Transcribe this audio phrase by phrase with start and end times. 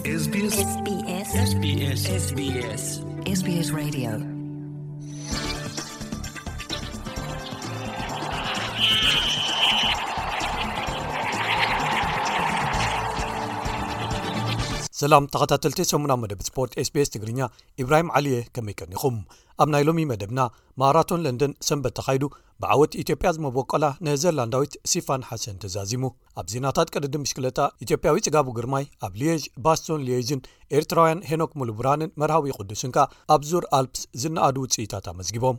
[0.00, 2.04] sbsbsbssbs
[3.40, 4.31] sbs radيو
[15.02, 17.40] ሰላም ተኸታተል 8ሙናዊ መደብ ስፖርት ስቤስ ትግርኛ
[17.82, 19.16] ኢብራሂም ዓሊየ ከመይቀኒኹም
[19.62, 20.40] ኣብ ናይ ሎሚ መደብና
[20.80, 22.24] ማራቶን ለንደን ሰንበት ተኻይዱ
[22.64, 26.04] ብዓወት ኢትዮጵያ ዝመበቆላ ነዘርላንዳዊት ሲፋን ሓሰን ተዛዚሙ
[26.42, 30.42] ኣብ ዜናታት ቅድዲ ምሽክለጣ ኢትዮጵያዊ ጽጋቡ ግርማይ ኣብ ልየጅ ባስቶን ልየጅን
[30.78, 32.98] ኤርትራውያን ሄኖክ ሙሉብራንን መርሃዊ ይቅዱስንካ
[33.36, 35.58] ኣብ ዙር ኣልፕስ ዝነኣዱ ውፅኢታት ኣመስጊቦም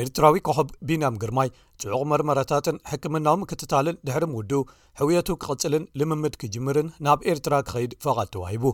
[0.00, 1.48] ኤርትራዊ ኮሖብ ቢናም ግርማይ
[1.82, 4.52] ጽዑቕ መርመራታትን ሕክምናዊም ክትታልን ድሕሪም ውድ
[5.00, 8.64] ሕውያቱ ክቅጽልን ልምምድ ክጅምርን ናብ ኤርትራ ክኸይድ ፈቓድ ተዋሂቡ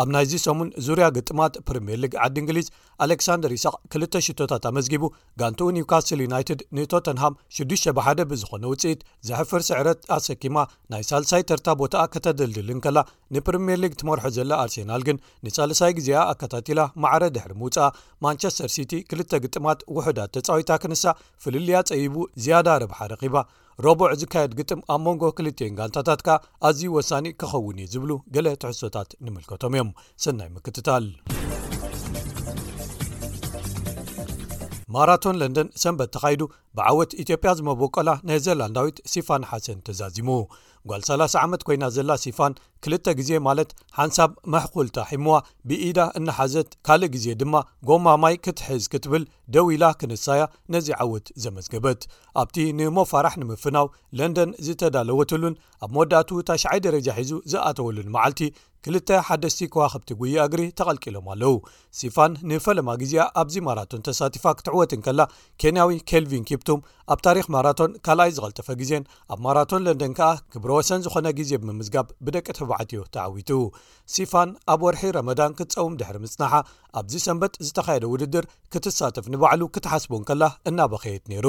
[0.00, 2.66] ኣብ ናይዚ ሰሙን ዙርያ ግጥማት ፕሪምየር ሊግ ዓዲ እንግሊዝ
[3.04, 5.04] ኣሌክሳንደር ይስቅ 2ል ሽቶታት ኣመዝጊቡ
[5.40, 10.56] ጋንቱኡ ኒውካስል ዩናይትድ ንቶተንሃም 6ዱበ1 ብዝኾነ ውጽኢት ዘሕፍር ስዕረት ኣሰኪማ
[10.94, 12.98] ናይ ሳልሳይ ተርታ ቦታኣ ከተደልድልን ከላ
[13.36, 17.88] ንፕርምየር ሊግ ትመርሖ ዘለ ኣርሴናል ግን ንሳልሳይ ግዜኣ ኣካታቲላ ማዕረ ድሕሪ ምውጽኣ
[18.26, 21.04] ማንቸስተር ሲቲ 2ል ግጥማት ውሕዳት ተጻዊታ ክንሳ
[21.44, 23.36] ፍልልያ ፀይቡ ዝያዳ ርብሓ ረኺባ
[23.84, 26.34] ረቡዕ ዝካየድ ግጥም ኣብ መንጎ ክልትን ጋንታታት ካ
[26.68, 29.90] ኣዝዩ ወሳኒ ክኸውን እ ዝብሉ ገለ ትሕሶታት ንምልከቶም እዮም
[30.24, 31.04] ሰናይ ምክትታል
[34.94, 36.40] ማራቶን ለንደን ሰንበት ተካይዱ
[36.78, 40.28] ብዓወት ኢትዮጵያ ዝመበቆላ ናይ ዘላንዳዊት ሲፋን ሓሰን ተዛዚሙ
[40.90, 42.52] ጓል 3ላ0 ዓመት ኮይና ዘላ ሲፋን
[42.84, 45.34] ክልተ ግዜ ማለት ሓንሳብ መሕኩልታ ሒምዋ
[45.70, 47.54] ብኢዳ እናሓዘት ካልእ ግዜ ድማ
[47.88, 49.24] ጎማማይ ክትሕዝ ክትብል
[49.56, 50.40] ደዊ ኢላ ክነሳያ
[50.74, 52.00] ነዚ ዓወት ዘመዝገበት
[52.42, 53.86] ኣብቲ ንሞፋራሕ ንምፍናው
[54.20, 58.40] ለንደን ዝተዳለወትሉን ኣብ መወዳእቱ ታሽይ ደረጃ ሒዙ ዝኣተወሉንመዓልቲ
[58.86, 61.54] ክልተ ሓደስቲ ከዋኸብቲ ጉያ እግሪ ተቐልቂሎም ኣለው
[61.98, 65.20] ሲፋን ንፈለማ ግዜ ኣብዚ ማራቶን ተሳቲፋ ክትዕወትን ከላ
[65.62, 66.80] ኬንያዊ ኬልቪንብ ቱም
[67.12, 72.06] ኣብ ታሪክ ማራቶን ካልኣይ ዝቐልጠፈ ግዜን ኣብ ማራቶን ለንደን ከኣ ክብሮ ወሰን ዝኾነ ግዜ ብምምዝጋብ
[72.26, 73.50] ብደቂ ተባዕትዮ ተዓዊቱ
[74.14, 76.52] ሲፋን ኣብ ወርሒ ረመዳን ክትፀውም ድሕሪ ምጽናሓ
[77.00, 81.46] ኣብዚ ሰንበት ዝተኻየደ ውድድር ክትሳተፍ ንባዕሉ ክትሓስቦን ከላ እናበከየት ነይሩ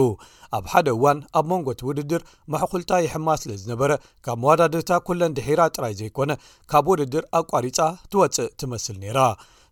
[0.59, 2.23] ኣብ ሓደ እዋን ኣብ መንጎቲ ውድድር
[2.55, 3.91] ማሕኩልታ ይሕማ ስለ ዝነበረ
[4.27, 6.31] ካብ መዋዳድታ ኩለን ድሒራ ጥራይ ዘይኮነ
[6.73, 7.79] ካብ ውድድር ኣቋሪፃ
[8.13, 9.19] ትወፅእ ትመስል ነይራ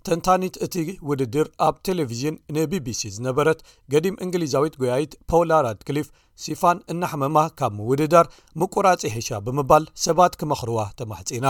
[0.08, 0.76] ተንታኒት እቲ
[1.10, 3.60] ውድድር ኣብ ቴሌቭዥን ንቢቢሲ ዝነበረት
[3.94, 6.08] ገዲም እንግሊዛዊት ጉያይት ፖውላራድ ክሊፍ
[6.44, 8.26] ሲፋን እና ሕመማ ካብ ምውድዳር
[8.62, 11.48] ምቁራጺ ሒሻ ብምባል ሰባት ክመኽርዋ ተማሕጺና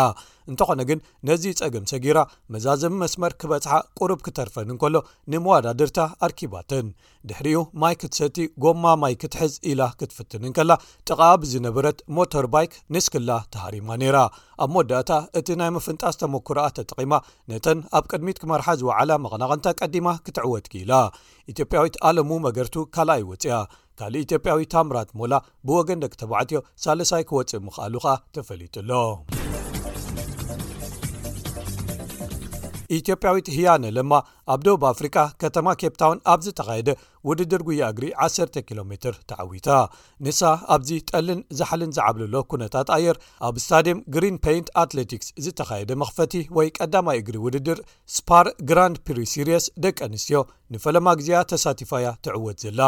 [0.49, 2.19] እንተኾነ ግን ነዚ ፀገም ሰጊራ
[2.53, 4.95] መዛዘሚ መስመር ክበጽሓ ቁሩብ ክተርፈንን ከሎ
[5.31, 6.87] ንመዋዳድርታ ኣርኪባትን
[7.31, 10.71] ድሕሪኡ ማይ ክትሰቲ ጎማ ማይ ክትሕዝ ኢላ ክትፍትንን ከላ
[11.07, 14.17] ጥቓ ብዝነበረት ሞቶር ባይክ ንስክላ ተሃሪማ ነይራ
[14.63, 15.11] ኣብ መወዳእታ
[15.41, 17.13] እቲ ናይ መፍንጣስ ተመኩርኣ ተጠቒማ
[17.51, 20.93] ነተን ኣብ ቅድሚት ክመርሓ ዝወዕለ መቕናቕንታ ቀዲማ ክትዕወትኪኢላ
[21.53, 23.55] ኢትዮጵያዊት ኣለሙ መገርቱ ካልኣይወፅያ
[23.99, 25.33] ካልእ ኢትዮጵያዊት ታምራት ሞላ
[25.67, 28.91] ብወገን ደቂተባዕትዮ ሳለሳይ ክወፅእ ምኽኣሉ ኸ ተፈሊጡ ሎ
[32.97, 34.11] ኢትዮጵያዊት ህያነለማ
[34.53, 36.89] ኣብ ዶብ ኣፍሪቃ ከተማ ኬፕ ታውን ኣብዝተኻየደ
[37.27, 38.95] ውድድር ጉያ እግሪ 1 ኪሎ ሜ
[39.29, 39.69] ተዓዊታ
[40.25, 40.41] ንሳ
[40.75, 43.17] ኣብዚ ጠልን ዛሓልን ዝዓብለሎ ኩነታት ኣየር
[43.47, 47.79] ኣብ ስታድም ግሪን ፓንት ኣትሌቲክስ ዝተኻየደ መኽፈቲ ወይ ቀዳማይ እግሪ ውድድር
[48.15, 50.41] ስፓር ግራንድ ፕሪ ስርስ ደቂ ኣንስትዮ
[50.75, 52.81] ንፈለማ ግዜ ተሳቲፋእያ ትዕወት ዘላ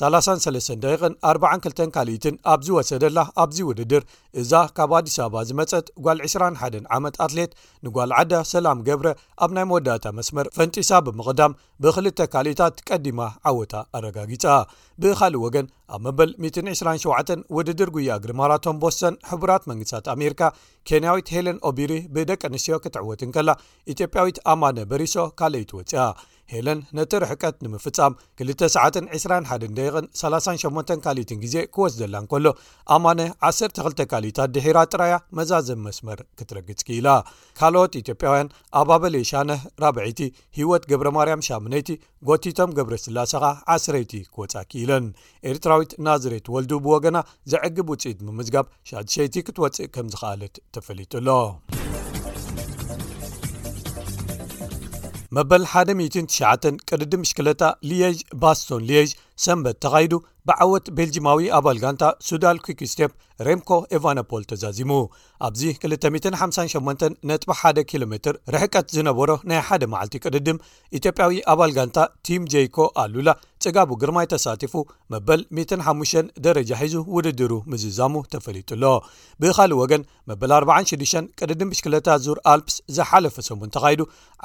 [0.00, 4.02] 33 42 ካልኢትን ኣብ ዝወሰደላ ኣብዚ ውድድር
[4.42, 7.52] እዛ ካብ ኣዲስ ኣበባ ዝመፀት ጓል 21 ዓመት ኣትሌት
[7.86, 9.08] ንጓል ዓዳ ሰላም ገብረ
[9.44, 11.52] ኣብ ናይ መወዳታ መስመር ፈንጢሳብ ብምቕዳም
[11.82, 14.44] ብክልተ ካልታት ቀዲማ ዓወታ ኣረጋጊጻ
[15.02, 20.42] ብኻልእ ወገን ኣብ መበል 127 ውድድር ጉያ ግሪማራቶም ቦስሶን ሕቡራት መንግስታት ኣሜርካ
[20.90, 23.50] ኬንያዊት ሄለን ኦቢሪ ብደቂ ኣንስትዮ ክትዕወትን ከላ
[23.94, 26.06] ኢትዮጵያዊት ኣማነ በሪሶ ካልአይት ወፅያ
[26.54, 28.12] ሄለን ነቲ ርሕቀት ንምፍፃም
[28.42, 31.14] 2921 ደን 38 ካ
[31.44, 32.44] ግዜ ክወስ ዘላከሎ
[32.96, 37.08] ኣማነ 12 ካሊታት ድሒራ ጥራያ መዛዘብ መስመር ክትረግፅ ኪኢላ
[37.60, 38.52] ካልኦት ኢጵያውያን
[38.82, 40.20] ኣባበሻ4ብቲ
[40.60, 41.90] ሂወት ገብረማርያምይቲ
[42.30, 43.18] ጎቲቶም ገብረ ስላ
[43.76, 44.85] ዓ0ረይቲ ክወፃ እል
[45.50, 47.18] ኤርትራዊት ናዝሬት ወልድ ብወገና
[47.52, 51.28] ዘዕግብ ውፅት ብምዝጋብ 6ሸይቲ ክትወጽእ ከም ዝካኣለት ተፈሊጡሎ
[55.36, 59.10] መበል 19 ቅድዲ ምሽክለታ ልየጅ ባስቶን ልየጅ
[59.44, 60.12] ሰንበት ተኻይዱ
[60.48, 63.12] ብዓወት ቤልጂማዊ ኣባል ጋንታ ሱዳል ኩክስቴፕ
[63.46, 64.92] ሬምኮ ኢቫኖፖል ተዛዚሙ
[65.46, 70.60] ኣብዚ 258 ነጥባ1ደ ኪሎ ሜትር ርሕቀት ዝነበሮ ናይ 1ደ መዓልቲ ቅድድም
[70.98, 71.98] ኢትዮጵያዊ ኣባል ጋንታ
[72.28, 73.30] ቲም jይኮ ኣሉላ
[73.64, 74.74] ጽጋቡ ግርማይ ተሳቲፉ
[75.12, 75.40] መበል
[75.88, 78.94] 15 ደረጃ ሒዙ ውድድሩ ምዝዛሙ ተፈሊጡ ሎ
[79.42, 84.00] ብኻሊእ ወገን መበል46 ቅድድም ብሽክለታ ዙር ኣልፕስ ዘሓለፈ ሰሙን ተካይዱ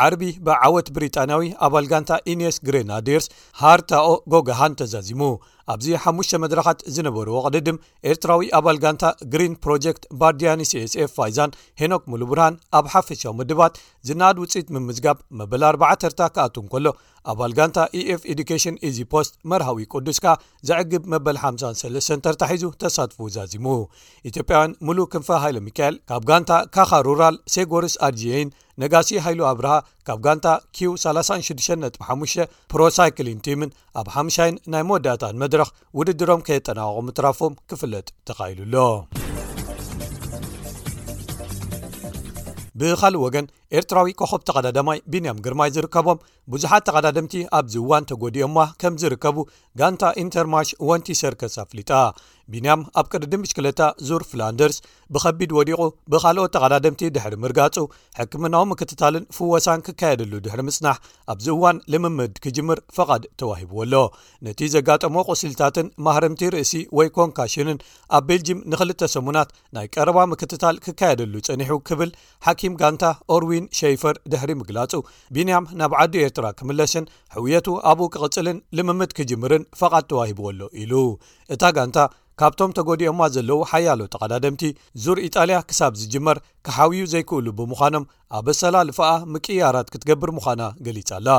[0.08, 3.28] ዓርቢ ብዓወት ብሪጣንያዊ ኣባል ጋንታ ኢንስ ግሪናዴርስ
[3.64, 5.40] ሃርታኦ ጎጋሃንት azazi mo
[5.74, 7.78] ኣብዚ ሓሙሽተ መድረካት ዝነበሩ ወቅዲ ድም
[8.10, 9.04] ኤርትራዊ ኣባል ጋንታ
[9.34, 13.76] ግሪን ፕሮጀክት ባርዲያኒ ሲስኤፍ ፋይዛን ሄኖክ ሙሉ ብርሃን ኣብ ሓፈሻዊ ምድባት
[14.10, 16.86] ዝናኣድ ውፅኢት ምምዝጋብ መበል 4ርታ ክኣቱ ንከሎ
[17.32, 20.26] ኣባል ጋንታ ኤኤፍ ኤዱኬሽን ኢዚ ፖስት መርሃዊ ቅዱስካ
[20.68, 23.66] ዘዕግብ መበል 53 ተርታ ሒዙ ተሳትፉ ዛዚሙ
[24.30, 28.50] ኢትዮጵያውያን ሙሉ ክንፈ ሃይሎ ሚካኤል ካብ ጋንታ ካኻ ሩራል ሴጎርስ ኣርጅን
[28.84, 29.74] ነጋሲ ሃይሉ ኣብርሃ
[30.08, 32.44] ካብ ጋንታ ኪዩ 365
[32.74, 33.72] ፕሮሳይክሊን ቲምን
[34.02, 35.62] ኣብ ሓይን ናይ መወዳታ መብ ድረ
[35.98, 38.76] ውድድሮም ከየጠናቑም ትራፉም ክፍለጥ ተኸኢሉሎ
[42.80, 43.46] ብካልእ ወገን
[43.80, 46.22] ኤርትራዊ ኮኸብ ተቀዳዳማይ ቢንያም ግርማይ ዝርከቦም
[46.54, 49.38] ብዙሓት ተቀዳድምቲ ኣብዚ እዋን ተጎዲኦማ ከም ዝርከቡ
[49.80, 51.92] ጋንታ ኢንተርማርሽ ወንቲ ሰርክስ ኣፍሊጣ
[52.54, 54.78] ቢንያም ኣብ ቅድድን ምሽክለታ ዙር ፍላንደርስ
[55.16, 55.80] ብከቢድ ወዲቁ
[56.12, 57.78] ብካልኦት ተቀዳድምቲ ድሕሪ ምርጋፁ
[58.20, 60.98] ሕክምናዊ ምክትታልን ፍወሳን ክካየደሉ ድሕሪ ምፅናሕ
[61.34, 63.94] ኣብዚ እዋን ልምምድ ክጅምር ፍቓድ ተዋሂብዎ ኣሎ
[64.48, 67.80] ነቲ ዘጋጠሞ ቁስልታትን ማህርምቲ ርእሲ ወይ ኮንካሽንን
[68.20, 72.12] ኣብ ቤልጅም ንክልተ ሰሙናት ናይ ቀረባ ምክትታል ክካየደሉ ፀኒሑ ክብል
[72.48, 73.06] ሓኪም ጋንታ
[73.44, 74.94] ርዊን ሸይፈር ድሕሪ ምግላጹ
[75.36, 77.06] ቢንያም ናብ ዓዲ ኤርትራ ክምለስን
[77.36, 80.94] ሕውየቱ ኣብኡ ክቕፅልን ልምምድ ክጅምርን ፈቓድ ተዋሂብዎሎ ኢሉ
[81.56, 81.98] እታ ጋንታ
[82.40, 84.64] ካብቶም ተጎዲኦማ ዘለዉ ሓያሎ ተቐዳደምቲ
[85.04, 88.06] ዙር ኢጣልያ ክሳብ ዝጅመር ክሓብዩ ዘይክእሉ ብምዃኖም
[88.38, 91.30] ኣበሰላልፍኣ ምቅያራት ክትገብር ምዃና ገሊፃ ኣላ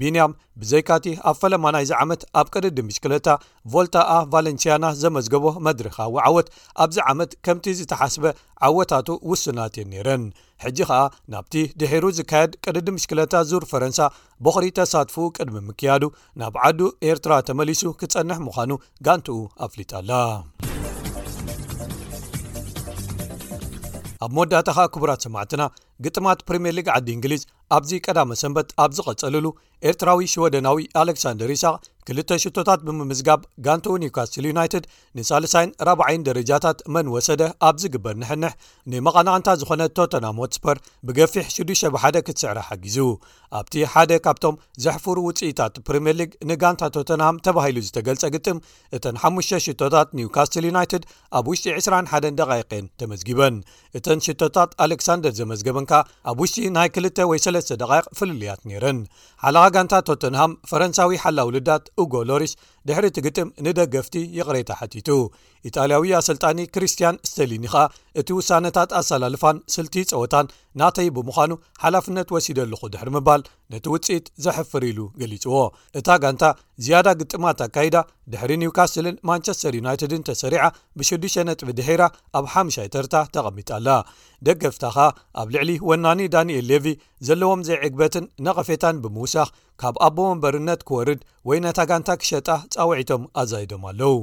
[0.00, 3.28] ቢንያም ብዘይካቲ ኣብ ፈለማ ናይ ዚ ዓመት ኣብ ቀድዲ ምሽክለታ
[3.74, 6.48] ቮልታ ኣ ቫለንስያና ዘመዝገቦ መድሪካዊ ዓወት
[6.84, 8.24] ኣብዚ ዓመት ከምቲ ዝተሓስበ
[8.70, 10.24] ዓወታቱ ውስናት እየን ነይረን
[10.64, 11.02] ሕጂ ኸዓ
[11.32, 13.98] ናብቲ ድሒሩ ዝካየድ ቅድዲ ምሽክለታት ዙር ፈረንሳ
[14.44, 16.02] በኽሪ ተሳትፉ ቅድሚ ምክያዱ
[16.40, 18.70] ናብ ዓዱ ኤርትራ ተመሊሱ ክትጸንሕ ምዃኑ
[19.08, 20.10] ጋንትኡ ኣፍሊጣኣላ
[24.24, 25.62] ኣብ መወዳእታ ኸ ክቡራት ሰማዕትና
[26.06, 27.42] ግጥማት ፕሪምየርሊግ ዓዲ እንግሊዝ
[27.76, 29.46] ኣብዚ ቀዳመ ሰንበት ኣብ ዝቐጸልሉ
[29.88, 34.84] ኤርትራዊ ሽወደናዊ ኣሌክሳንደር ይስቅ ክልተ ሽቶታት ብምምዝጋብ ጋንቶ ኒውካስትል ዩናይትድ
[35.18, 38.52] ንሳልሳይ40ይ ደረጃታት መን ወሰደ ኣብ ዝግበር ንሕንሕ
[38.92, 40.78] ንመቐናቕንታ ዝኾነት ቶተናም ወትስፐር
[41.08, 42.96] ብገፊሕ 61ደ ክትስዕረ ሓጊዙ
[43.60, 48.58] ኣብቲ ሓደ ካብቶም ዘሕፉሩ ውፅኢታት ፕሪምየርሊግ ንጋንታ ቶተናም ተባሂሉ ዝተገልጸ ግጥም
[48.98, 51.04] እተን 5 ሽቶታት ኒውካስትል ዩናይትድ
[51.40, 53.58] ኣብ ውሽጢ 21 ደቃቄን ተመዝጊበን
[54.00, 55.87] እተን ሽቶታት ኣሌክሳንደር ዘመዝገበን
[56.30, 57.84] ኣብ ውሽጢ ናይ 2 ወ 3ተ d
[58.18, 58.98] flልያt nረn
[59.44, 62.52] ሓlق gnt ttnham ፈረንሳዊ hlውlዳt ugo lris
[62.88, 65.08] ድሕሪእቲ ግጥም ንደገፍቲ ይቕረታ ሓቲቱ
[65.68, 67.82] ኢጣልያውያ ሰልጣኒ ክርስትያን ስተሊኒ ኸኣ
[68.20, 70.46] እቲ ውሳነታት ኣሰላልፋን ስልቲ ፀወታን
[70.80, 71.52] ናተይ ብምዃኑ
[71.82, 73.42] ሓላፍነት ወሲደለኹ ድሕሪ ምባል
[73.72, 75.56] ነቲ ውፅኢት ዘሕፍር ኢሉ ገሊፅዎ
[76.00, 76.44] እታ ጋንታ
[76.86, 77.96] ዝያዳ ግጥማት ኣካይዳ
[78.32, 80.62] ድሕሪ ኒውካስልን ማንቸስተር ዩናይትድን ተሰሪዓ
[81.00, 82.02] ብ6ዱ ነጥ ድሄራ
[82.40, 83.88] ኣብ ሓሙሻይ ተርታ ተቐሚጣኣላ
[84.48, 85.08] ደገፍታ ኸኣ
[85.42, 86.86] ኣብ ልዕሊ ወናኒ ዳንኤል ሌቪ
[87.26, 89.48] ዘለዎም ዘይዕግበትን ነቐፌታን ብምውሳኽ
[89.80, 94.16] ካብ ኣቦ መንበርነት ክወርድ ወይ ናታጋንታ ክሸጣ ፀውዒቶም ኣዘይዶም ኣለው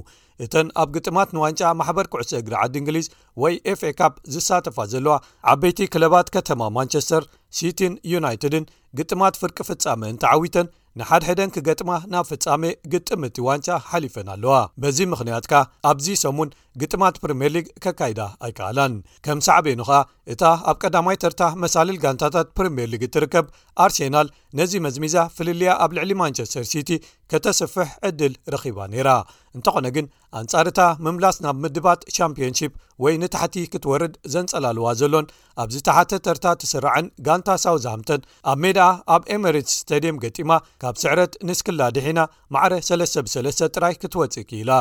[0.45, 3.07] እተን ኣብ ግጥማት ንዋንጫ ማሕበር ኩዕሶ እግሪ ዓዲ እንግሊዝ
[3.41, 5.15] ወይ ኤfኤካፕ ዝሳተፋ ዘለዋ
[5.51, 7.23] ዓበይቲ ክለባት ከተማ ማንቸስተር
[7.59, 8.65] ሲቲን ዩናይትድን
[8.99, 10.67] ግጥማት ፍርቂ ፍጻምን ተዓዊተን
[10.99, 15.55] ንሓድሕደን ክገጥማ ናብ ፍጻሜ ግጥም እቲ ዋንቻ ሓሊፈን ኣለዋ በዚ ምኽንያት ካ
[15.89, 16.49] ኣብዚ ሰሙን
[16.81, 18.93] ግጥማት ፕሪምየር ሊግ ከካይዳ ኣይከኣላን
[19.25, 19.99] ከም ሳዕበ ኑ ኸኣ
[20.33, 23.45] እታ ኣብ ቀዳማይ ተርታ መሳልል ጋንታታት ፕሪምየር ሊግ እትርከብ
[23.83, 24.27] ኣርሴናል
[24.59, 26.89] ነዚ መዝሚዛ ፍልልያ ኣብ ልዕሊ ማንቸስተር ሲቲ
[27.31, 29.11] ከተስፍሕ ዕድል ረኺባ ነይራ
[29.57, 30.07] እንተኾነ ግን
[30.39, 35.27] ኣንጻር ታ ምምላስ ናብ ምድባት ቻምፕን ሺፕ ወይ ንታሕቲ ክትወርድ ዘንጸላልዋ ዘሎን
[35.63, 38.21] ኣብዚተሓተ ተርታ ትስርዐን ጋንታ ሳውዝሃምተን
[38.51, 40.51] ኣብ ሜድኣ ኣብ ኤመሬትስ ስተድየም ገጢማ
[40.85, 42.19] ካብ ስዕረት ንስክላ ድሒና
[42.53, 44.71] ማዕረ 3ለስ ብ3ለስ ጥራይ ክትወፅእ ክኢላ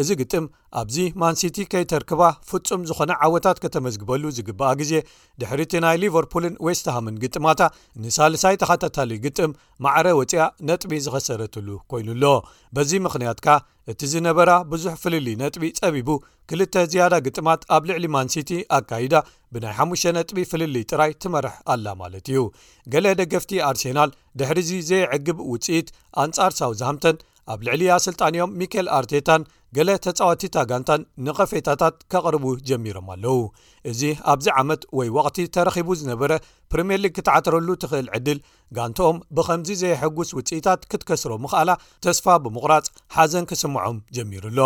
[0.00, 0.44] እዚ ግጥም
[0.80, 4.92] ኣብዚ ማንሲቲ ከይተርክባ ፍጹም ዝኾነ ዓወታት ከተመዝግበሉ ዝግብኣ ግዜ
[5.40, 7.60] ድሕሪ እቲ ናይ ሊቨርፑልን ወስትሃምን ግጥማታ
[8.04, 9.52] ንሳልሳይ ተኸታታለ ግጥም
[9.86, 12.24] ማዕረ ወፂኣ ነጥቢ ዝኸሰረትሉ ኮይኑ ኣሎ
[12.78, 13.58] በዚ ምኽንያት ካ
[13.92, 16.10] እቲ ዝነበራ ብዙሕ ፍልሊ ነጥቢ ጸቢቡ
[16.50, 19.14] ክልተ ዝያዳ ግጥማት ኣብ ልዕሊ ማንሲቲ ኣካይዳ
[19.54, 22.38] ብናይ 5 ነጥቢ ፍልል ጥራይ ትመርሕ ኣላ ማለት እዩ
[22.92, 25.88] ገለ ደገፍቲ ኣርሴናል ድሕሪዚ ዘይዕግብ ውፅኢት
[26.22, 27.16] ኣንጻር ሳውዚሃምተን
[27.52, 29.42] ኣብ ልዕሊኣ ስልጣንኦም ሚኬኤል ኣርቴታን
[29.76, 33.38] ገለ ተጻዋቲታ ጋንታን ንቐፌታታት ኬቕርቡ ጀሚሮም ኣለው
[33.90, 36.32] እዚ ኣብዚ ዓመት ወይ ወቕቲ ተረኺቡ ዝነበረ
[36.72, 38.40] ፕሪምርሊግ ክተዓተረሉ ትኽእል ዕድል
[38.78, 41.70] ጋንቶኦም ብኸምዚ ዘየሐጕስ ውፅኢታት ክትከስሮም ኽኣላ
[42.06, 44.60] ተስፋ ብምቑራፅ ሓዘን ክስምዖም ጀሚሩ ኣሎ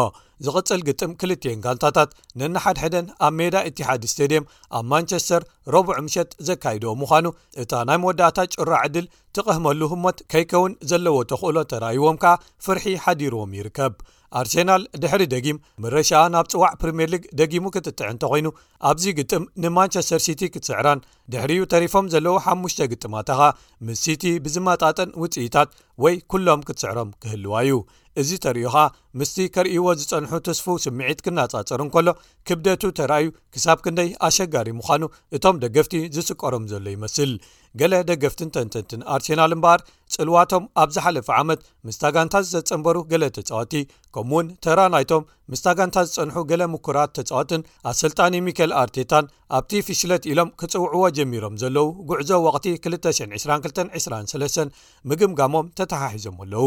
[0.44, 5.42] ዝቕጽል ግጥም ክልትኤን ጋንታታት ንናሓድሕደን ኣብ ሜዳ እትሓድ ስተድየም ኣብ ማንቸስተር
[5.74, 7.26] ረቡዕ ምሸት ዘካይድም ምዃኑ
[7.62, 12.34] እታ ናይ መወዳእታ ጭራ ዕድል ትቕህመሉ ህሞት ከይከውን ዘለዎ ተኽእሎ ተራይዎም ከኣ
[12.66, 13.94] ፍርሒ ሓዲርዎም ይርከብ
[14.38, 18.46] ኣርሴናል ድሕሪ ደጊም መረሻኣ ናብ ፅዋዕ ፕሪምየርሊግ ደጊሙ ክጥጥዕ እንተ ኾይኑ
[18.90, 21.02] ኣብዚ ግጥም ንማንቸስተር ሲቲ ክትስዕራን
[21.32, 23.40] ድሕሪኡ ተሪፎም ዘለዎ ሓሙሽተ ግጥማታኻ
[23.88, 25.70] ምስ ሲቲ ብዝመጣጠን ውፅኢታት
[26.04, 27.76] ወይ ኩሎም ክትስዕሮም ክህልዋ እዩ
[28.20, 28.82] እዚ ተርዩ ኸ
[29.18, 32.08] ምስቲ ከርእይዎ ዝፀንሑ ትስፉ ስምዒት ክናጻፀሩን ከሎ
[32.48, 35.02] ክብደቱ ተረኣዩ ክሳብ ክንደይ ኣሸጋሪ ምዃኑ
[35.36, 37.32] እቶም ደገፍቲ ዝስቀሮም ዘሎ ይመስል
[37.80, 39.80] ገለ ደገፍትን ተንተንትን ኣርሴናል እምበኣር
[40.14, 43.74] ፅልዋቶም ኣብ ዝሓለፈ ዓመት ምስ ታጋንታ ዝተፀንበሩ ገሌ ተጫወቲ
[44.16, 49.26] ከምኡ ውን ተራናይቶም ምስ ታጋንታ ዝጸንሑ ገሌ ምኩራት ተጻወትን ኣሰልጣኒ ሚኬል ኣርቴታን
[49.58, 54.74] ኣብቲ ፊሽለት ኢሎም ክጽውዕዎ ጀሚሮም ዘለዉ ጕዕዞ ወቕቲ 222 23
[55.10, 56.66] ምግምጋሞም ተተሓሒዞም ኣለዉ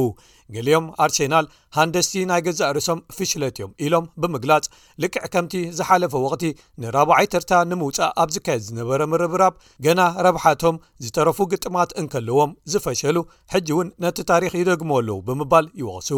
[0.55, 1.45] ገሊኦም ኣርሴናል
[1.77, 4.65] ሃንደስቲ ናይ ገዛ ርእሶም ፍሽለት እዮም ኢሎም ብምግላጽ
[5.03, 6.43] ልክዕ ከምቲ ዝሓለፈ ወቕቲ
[6.83, 9.55] ንራባዓይትርታ ንምውፃእ ኣብ ዝካየድ ዝነበረ ምርብራብ
[9.87, 13.17] ገና ረብሓቶም ዝተረፉ ግጥማት እንከለዎም ዝፈሸሉ
[13.55, 16.11] ሕጂ እውን ነቲ ታሪክ ይደግሞ ኣለዉ ብምባል ይወቅሱ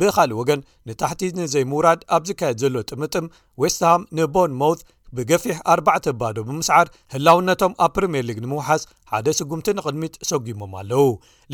[0.00, 3.26] ብካሊእ ወገን ንታሕቲ ንዘይምውራድ ኣብ ዝካየድ ዘሎ ጥምጥም
[3.64, 4.82] ወስትሃም ንቦን ሞውት
[5.16, 11.04] ብገፊሕ ኣርባዕተ ኣባዶ ብምስዓር ህላውነቶም ኣብ ፕሪምየር ሊግ ንምውሓስ ሓደ ስጉምቲ ንቅድሚት ሰጉሞም ኣለው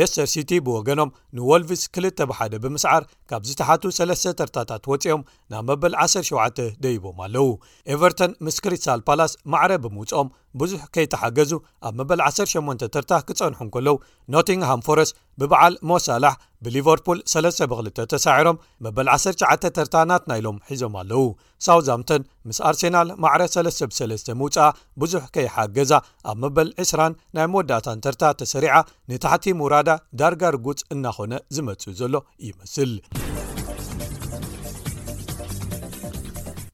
[0.01, 6.63] ሌስተር ሲቲ ብወገኖም ንወልቪዝ 2ል ብሓደ ብምስዓር ካብ ዝተሓቱ 3ለ ተርታታት ወፂኦም ናብ መበል 17
[6.85, 7.49] ደይቦም ኣለው
[7.97, 10.31] ኤቨርቶን ምስ ክሪስታል ፓላስ ማዕረ ብምውፅኦም
[10.61, 11.53] ብዙሕ ከይተሓገዙ
[11.89, 13.97] ኣብ መበል 18 ተርታ ክፀንሑ እከለው
[14.35, 21.25] ኖቲንሃም ፎረስ ብበዓል መሳላሕ ብሊቨርፑል 32 ተሳዕሮም መበል 19 ተርታናት ናኢሎም ሒዞም ኣለው
[21.67, 24.67] ሳውዝምተን ምስ ኣርሴናል ማዕረ ለ ብ3ለስ ምውፅኣ
[25.03, 25.93] ብዙሕ ከይሓገዛ
[26.33, 26.93] ኣብ መበል 2ስ
[27.37, 28.75] ብ ይመወዳእታ እንተርታ ተሰሪዓ
[29.11, 32.15] ንታሕቲ ምውራዳ ዳርጋ ርጉፅ እናኮነ ዝመፅኡ ዘሎ
[32.49, 32.93] ይመስል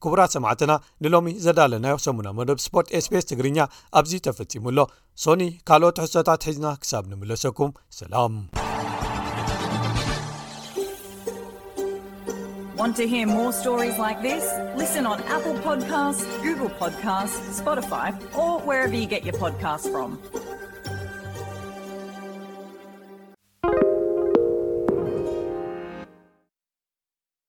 [0.03, 0.71] ክቡራ 8ማዕትና
[1.03, 3.57] ንሎሚ ዘዳለናዮ ሰሙና መደብ ስፖርት ኤስፔስ ትግርኛ
[3.99, 4.77] ኣብዚ ተፈፂሙሎ
[5.23, 7.71] ሶኒ ካልኦት ሕሶታት ሒዝና ክሳብ ንምለሰኩም
[8.01, 8.35] ሰላም